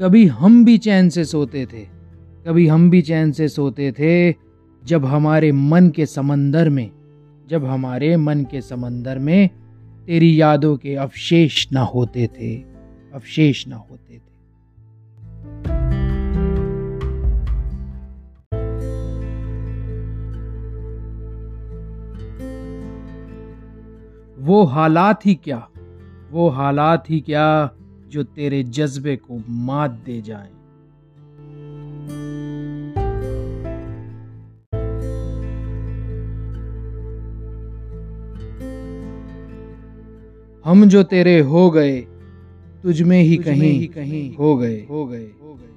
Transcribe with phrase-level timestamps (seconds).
[0.00, 1.80] कभी हम भी चैन से सोते थे,
[2.46, 4.34] कभी हम भी चैन से सोते थे,
[4.84, 6.90] जब हमारे मन के समंदर में,
[7.48, 9.48] जब हमारे मन के समंदर में
[10.06, 12.56] तेरी यादों के अवशेष ना होते थे,
[13.14, 14.26] अवशेष ना होते थे।
[24.38, 25.68] वो हालात ही क्या,
[26.30, 27.70] वो हालात ही क्या
[28.08, 30.50] जो तेरे जज्बे को मात दे जाए।
[40.64, 42.00] हम जो तेरे हो गए
[42.82, 45.75] तुझ में ही कहीं ही कहीं हो गए हो गए। हो गए।